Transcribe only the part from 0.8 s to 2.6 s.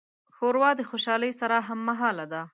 خوشالۍ سره هممهاله ده.